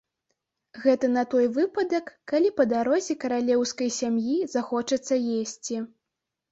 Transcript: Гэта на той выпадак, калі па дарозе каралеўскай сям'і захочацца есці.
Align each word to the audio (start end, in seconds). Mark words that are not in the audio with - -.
Гэта 0.85 1.09
на 1.17 1.23
той 1.33 1.45
выпадак, 1.59 2.09
калі 2.31 2.49
па 2.57 2.67
дарозе 2.73 3.19
каралеўскай 3.25 3.89
сям'і 4.01 4.39
захочацца 4.57 5.25
есці. 5.41 5.75